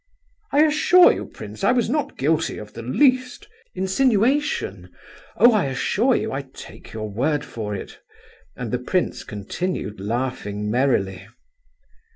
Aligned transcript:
"I 0.51 0.63
assure 0.63 1.11
you, 1.13 1.27
prince, 1.27 1.63
I 1.63 1.73
was 1.73 1.87
not 1.87 2.17
guilty 2.17 2.57
of 2.57 2.73
the 2.73 2.81
least—" 2.81 3.47
"Insinuation? 3.75 4.89
Oh! 5.37 5.51
I 5.53 5.65
assure 5.65 6.15
you, 6.15 6.31
I 6.31 6.41
take 6.41 6.91
your 6.91 7.07
word 7.07 7.45
for 7.45 7.75
it." 7.75 7.99
And 8.55 8.71
the 8.71 8.79
prince 8.79 9.23
continued 9.23 9.99
laughing 9.99 10.71
merrily. 10.71 11.27